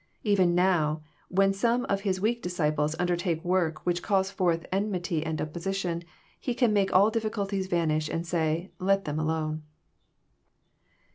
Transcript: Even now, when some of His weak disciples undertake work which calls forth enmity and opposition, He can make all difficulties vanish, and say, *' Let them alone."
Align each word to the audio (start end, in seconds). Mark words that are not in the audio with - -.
Even 0.23 0.55
now, 0.55 1.03
when 1.29 1.53
some 1.53 1.85
of 1.85 2.01
His 2.01 2.19
weak 2.19 2.41
disciples 2.41 2.95
undertake 2.97 3.45
work 3.45 3.85
which 3.85 4.01
calls 4.01 4.31
forth 4.31 4.65
enmity 4.71 5.23
and 5.23 5.39
opposition, 5.39 6.03
He 6.39 6.55
can 6.55 6.73
make 6.73 6.91
all 6.91 7.11
difficulties 7.11 7.67
vanish, 7.67 8.09
and 8.09 8.25
say, 8.25 8.71
*' 8.75 8.79
Let 8.89 9.05
them 9.05 9.19
alone." 9.19 9.61